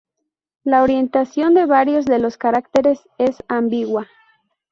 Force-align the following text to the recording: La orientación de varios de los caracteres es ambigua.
La 0.63 0.81
orientación 0.81 1.53
de 1.53 1.67
varios 1.67 2.05
de 2.05 2.17
los 2.17 2.35
caracteres 2.35 3.01
es 3.19 3.35
ambigua. 3.47 4.07